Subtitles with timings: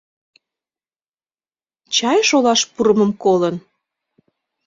[1.95, 3.55] Чай шолаш пурымым колын.